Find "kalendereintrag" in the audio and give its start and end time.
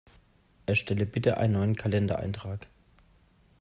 1.75-2.65